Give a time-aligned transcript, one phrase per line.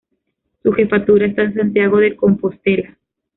[0.63, 2.97] Su Jefatura está en Santiago de Compostela.